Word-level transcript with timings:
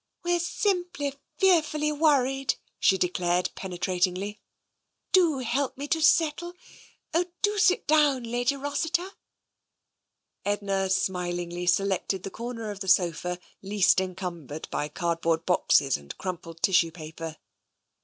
"We're 0.23 0.39
simply 0.39 1.13
fearfully 1.37 1.91
worried," 1.91 2.55
she 2.79 2.97
declared 2.97 3.51
penetratingly." 3.53 4.41
Do 5.11 5.37
help 5.37 5.77
me 5.77 5.87
to 5.89 6.01
settle. 6.01 6.55
Oh, 7.13 7.25
do 7.43 7.59
sit 7.59 7.85
down. 7.85 8.23
Lady 8.23 8.55
Rossiter! 8.55 9.07
Edna 10.43 10.89
smilingly 10.89 11.67
selected 11.67 12.23
the 12.23 12.31
comer 12.31 12.71
of 12.71 12.79
the 12.79 12.87
sofa 12.87 13.37
least 13.61 14.01
encumbered 14.01 14.67
by 14.71 14.89
cardboard 14.89 15.45
boxes 15.45 15.97
and 15.97 16.17
crumpled 16.17 16.63
tissue 16.63 16.89
paper. 16.89 17.37